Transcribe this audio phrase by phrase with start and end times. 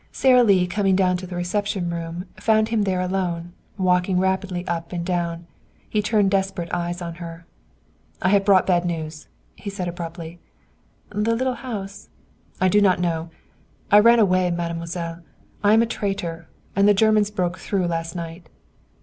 [0.11, 4.91] Sara Lee, coming down to the reception room, found him alone there, walking rapidly up
[4.91, 5.45] and down.
[5.91, 7.45] He turned desperate eyes on her.
[8.19, 10.39] "I have brought bad news," he said abruptly.
[11.11, 12.09] "The little house"
[12.59, 13.29] "I do not know.
[13.91, 15.21] I ran away, mademoiselle.
[15.63, 16.49] I am a traitor.
[16.75, 18.49] And the Germans broke through last night."